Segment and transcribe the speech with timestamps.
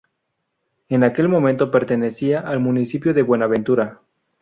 [0.89, 3.99] En aquel momento pertenecía al municipio de Buenaventura.